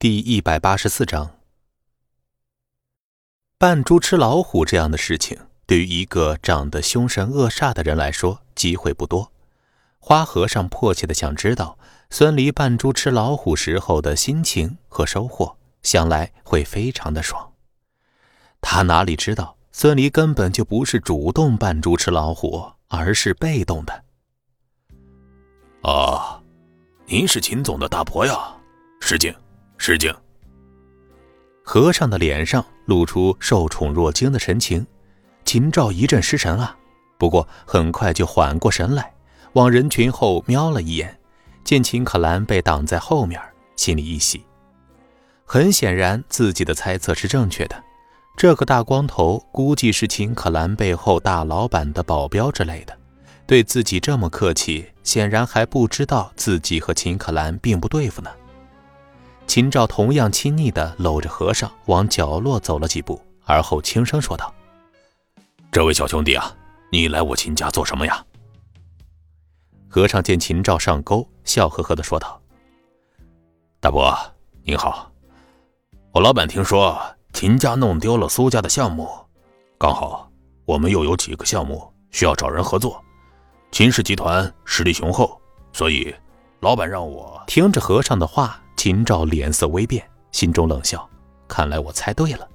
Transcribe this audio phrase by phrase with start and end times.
[0.00, 1.36] 第一百八十四章，
[3.58, 5.36] 扮猪吃老虎这样的事情，
[5.66, 9.30] 对于一个长得凶神恶煞的人来说，机会不多。
[9.98, 11.78] 花和尚迫切的想知道
[12.08, 17.52] 孙离扮猪吃老虎时候的心情和收获，想来会非常的爽。
[18.62, 24.04] 他哪里知道，孙离根本就不是主动扮猪吃老虎，而是被动的。
[25.82, 26.42] 啊，
[27.04, 28.56] 您是秦总的大伯呀，
[29.02, 29.30] 失敬。
[29.82, 30.14] 失敬。
[31.62, 34.86] 和尚的脸上露出受宠若惊的神情，
[35.46, 36.76] 秦照一阵失神啊。
[37.16, 39.10] 不过很快就缓过神来，
[39.54, 41.18] 往人群后瞄了一眼，
[41.64, 43.40] 见秦可兰被挡在后面，
[43.74, 44.44] 心里一喜。
[45.46, 47.82] 很显然，自己的猜测是正确的。
[48.36, 52.94] 这个大光头估计是秦可兰背后大老板的保镖之类的，
[53.46, 58.30] 对自己这么客气，显然还不知道自己和秦可兰并不对付呢。
[59.50, 64.54] 秦赵同样亲昵地搂着和尚，往角落走了几步，而后轻声说道
[65.72, 66.54] ：“这位小兄弟啊，
[66.92, 68.24] 你来我秦家做什么呀？”
[69.90, 72.40] 和尚见秦赵上钩，笑呵呵地说道
[73.82, 74.16] ：“大伯
[74.62, 75.10] 您好，
[76.12, 76.96] 我老板听说
[77.32, 79.10] 秦家弄丢了苏家的项目，
[79.76, 80.30] 刚好
[80.64, 83.02] 我们又有几个项目需要找人合作，
[83.72, 85.40] 秦氏集团实力雄厚，
[85.72, 86.14] 所以
[86.60, 91.06] 老板让我听着和尚的话。”秦照脸色微变，心中冷笑
[91.46, 92.48] ：“看来我猜对了，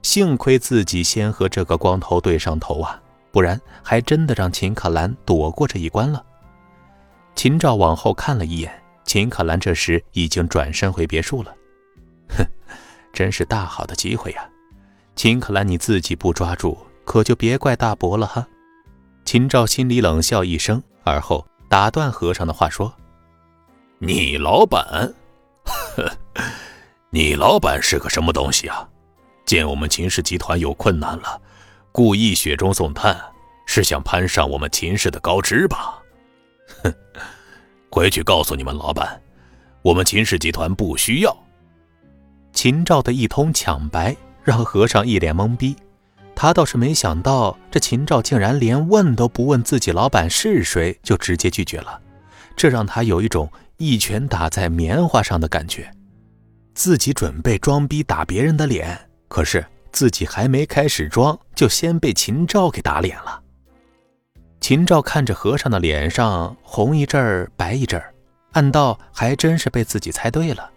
[0.00, 3.02] 幸亏自己先和这个光头对上头啊，
[3.32, 6.24] 不然还真的让秦可兰躲过这一关了。”
[7.34, 8.72] 秦照往后看了一眼，
[9.04, 11.52] 秦可兰这时已经转身回别墅了。
[12.28, 12.46] 哼，
[13.12, 14.48] 真是大好的机会呀！
[15.16, 18.46] 秦可兰，你自己不抓住，可就别怪大伯了哈。
[19.24, 22.94] 秦照心里冷笑一声，而后打断和尚的话说
[23.98, 25.12] ：“你老板。”
[25.96, 26.10] 呵，
[27.10, 28.88] 你老板是个什么东西啊？
[29.44, 31.40] 见我们秦氏集团有困难了，
[31.90, 33.20] 故意雪中送炭，
[33.66, 35.98] 是想攀上我们秦氏的高枝吧？
[36.82, 36.94] 哼，
[37.90, 39.20] 回去告诉你们老板，
[39.82, 41.36] 我们秦氏集团不需要。
[42.52, 45.76] 秦照的一通抢白，让和尚一脸懵逼。
[46.34, 52.00] 他倒是没想到，这秦照竟然连问都不问自己老板是谁，就直接拒绝了，
[52.56, 53.50] 这让他有一种。
[53.78, 55.90] 一拳打在棉花上的感觉，
[56.72, 58.96] 自己准备装逼打别人的脸，
[59.26, 63.42] 可是自己还没开始装，就先被秦照给打脸了。
[64.60, 68.14] 秦照看着和尚的脸上红一阵儿白一阵儿，
[68.52, 70.70] 暗道还真是被自己猜对了，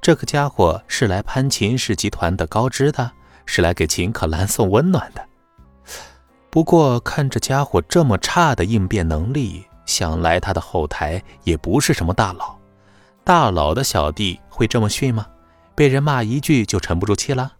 [0.00, 3.10] 这个家伙是来攀秦氏集团的高枝的，
[3.44, 5.28] 是来给秦可兰送温暖的。
[6.48, 9.66] 不过看这家伙这么差的应变能力。
[9.92, 12.56] 想来他的后台也不是什么大佬，
[13.22, 15.26] 大佬的小弟会这么训吗？
[15.74, 17.52] 被人骂一句就沉不住气了。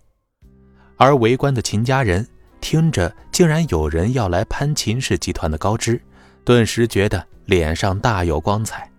[0.97, 2.27] 而围观的秦家人
[2.63, 6.01] 听着，竟然有人要来攀秦氏集团的高枝，
[6.43, 8.91] 顿时觉得脸上大有光彩。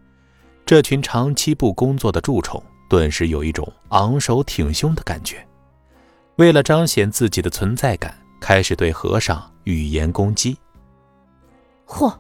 [0.64, 5.44] 这群长期不工作的蛀虫，顿时有一种昂首挺胸的感觉。
[6.36, 10.58] 为了彰显自己的存在感，开始对和尚语言攻击。
[11.88, 12.14] 嚯！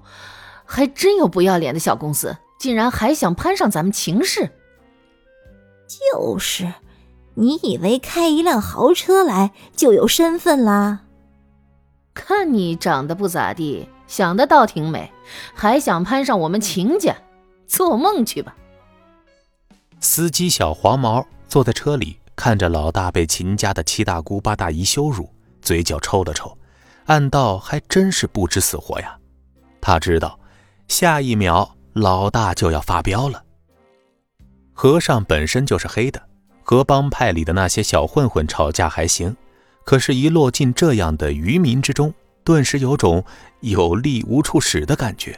[0.74, 4.50] 还真有不要脸的小公司，竟然还想攀上咱们秦氏。
[5.88, 6.74] 就是，
[7.36, 11.02] 你以为开一辆豪车来就有身份啦？
[12.16, 15.12] 看你长得不咋地，想的倒挺美，
[15.54, 17.16] 还想攀上我们秦家？
[17.68, 18.56] 做梦去吧！
[20.00, 25.30] 司机小黄毛坐在车里，看着老大被秦家的七大姑八大姨羞辱，
[25.62, 26.58] 嘴角抽了抽，
[27.06, 29.16] 暗道还真是不知死活呀。
[29.80, 30.40] 他知道。
[30.88, 33.44] 下一秒，老大就要发飙了。
[34.74, 36.22] 和尚本身就是黑的，
[36.64, 39.36] 和帮派里的那些小混混吵架还行，
[39.84, 42.14] 可是，一落进这样的渔民之中，
[42.44, 43.24] 顿时有种
[43.62, 45.38] 有力无处使的感觉。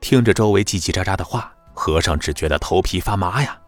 [0.00, 3.58] 听着周围叽叽喳喳的话，和尚只觉得头皮发麻呀。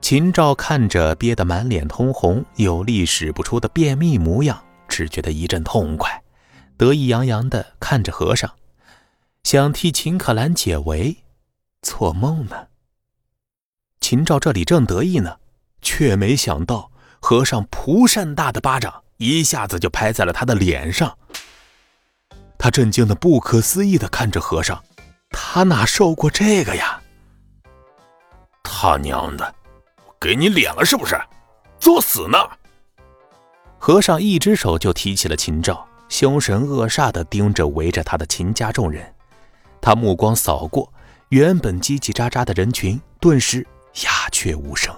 [0.00, 6.22] 秦照看着憋得满脸通红、有力使不出的便秘模样，只觉得一阵痛快，
[6.76, 8.48] 得意洋洋地看着和尚。
[9.50, 11.24] 想替秦可兰解围，
[11.80, 12.66] 做梦呢。
[13.98, 15.38] 秦照这里正得意呢，
[15.80, 21.16] 却没想到和尚蒲扇大的巴掌一下子就拍在了他的脸上。
[22.58, 24.84] 他震惊的不可思议的看着和尚，
[25.30, 27.00] 他哪受过这个呀？
[28.62, 29.54] 他娘的，
[30.20, 31.18] 给你脸了是不是？
[31.80, 32.36] 作死呢！
[33.78, 39.14] 和尚一只手就提起了秦照，凶神恶煞的盯着围着他的秦家众人。
[39.88, 40.92] 他目光扫过
[41.30, 43.66] 原本叽叽喳喳的人群，顿时
[44.04, 44.94] 鸦雀无声。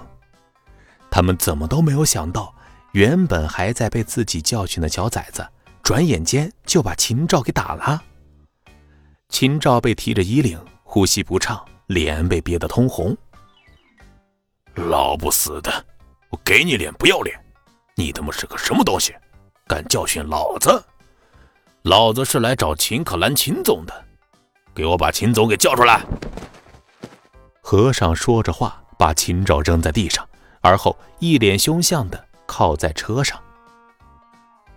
[1.08, 2.52] 他们怎么都没有想到，
[2.90, 5.48] 原本还在被自己教训的小崽子，
[5.80, 8.02] 转眼间就把秦赵给打了。
[9.28, 13.16] 秦赵被提着衣领，呼吸不畅，脸被憋得通红。
[14.74, 15.72] 老不死的，
[16.30, 17.40] 我给你脸不要脸！
[17.94, 19.14] 你他妈是个什么东西，
[19.68, 20.84] 敢教训老子？
[21.82, 24.04] 老子是来找秦可兰秦总的，
[24.74, 26.02] 给我把秦总给叫出来！
[27.60, 30.28] 和尚说着话，把秦赵扔在地上，
[30.60, 33.38] 而后一脸凶相的靠在车上。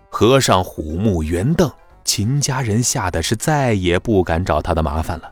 [0.10, 1.72] 和尚虎目圆瞪。
[2.06, 5.32] 秦家人吓得是再也不敢找他的麻烦了。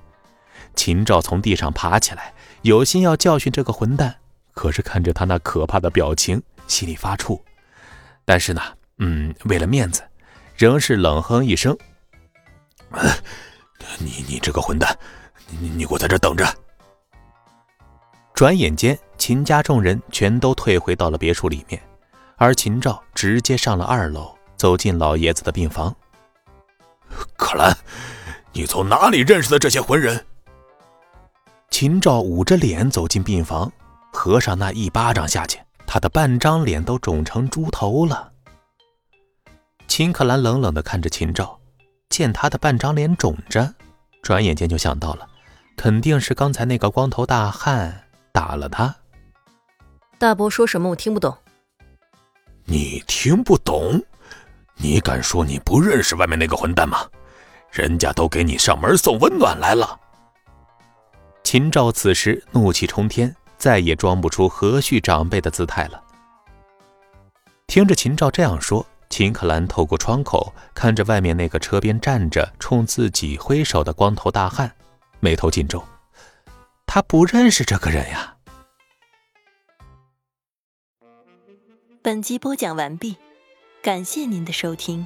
[0.73, 4.15] 秦赵从地上爬起来，有心要教训这个混蛋，
[4.53, 7.41] 可是看着他那可怕的表情，心里发怵。
[8.23, 8.61] 但是呢，
[8.99, 10.01] 嗯，为了面子，
[10.55, 11.77] 仍是冷哼一声
[13.99, 14.97] ：“你你这个混蛋，
[15.49, 16.45] 你你给我在这等着。”
[18.33, 21.81] 转眼间，秦家众人全都退回到了别墅里面，
[22.37, 25.95] 而秦赵直接上了二楼，走进老爷子的病房。
[27.37, 27.75] 可兰，
[28.51, 30.25] 你从哪里认识的这些浑人？
[31.69, 33.71] 秦赵捂着脸走进病房，
[34.11, 38.31] 和尚那一巴掌下去，他的半张脸都肿成猪头了。
[39.87, 41.59] 秦可兰冷冷的看着秦赵，
[42.11, 43.73] 见他的半张脸肿着，
[44.21, 45.27] 转眼间就想到了，
[45.75, 48.93] 肯定是刚才那个光头大汉打了他。
[50.19, 50.89] 大伯说什么？
[50.89, 51.35] 我听不懂。
[52.65, 53.99] 你听不懂？
[54.75, 57.09] 你敢说你不认识外面那个混蛋吗？
[57.71, 59.99] 人家都给你上门送温暖来了。
[61.43, 66.03] 秦赵此时怒气冲天，再也装不出和煦长辈的姿态了。
[67.67, 74.71] 听着秦赵这样说，秦可兰透过窗口看着外面那个车边站着冲自己挥手的光头大汉，
[75.19, 75.83] 眉头紧皱。
[76.87, 78.37] 他不认识这个人呀。
[82.01, 83.17] 本集播讲完毕。
[83.83, 85.05] 感谢您的收听。